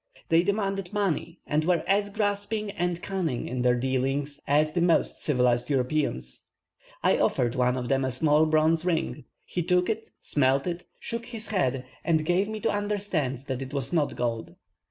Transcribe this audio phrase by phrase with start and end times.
[0.29, 5.21] They demanded money, and were as grasping and cunning in their dealings as the most
[5.23, 6.45] civilized Europeans.
[7.03, 11.27] I offered one of them a small bronze ring; he took it, smelt it, shook
[11.27, 14.55] his head, and gave me to understand that it was not gold.